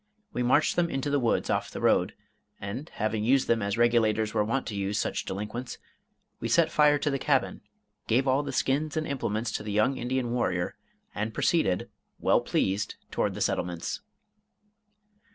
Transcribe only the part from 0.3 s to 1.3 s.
We marched them into the